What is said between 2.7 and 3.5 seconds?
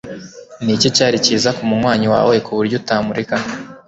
utamureka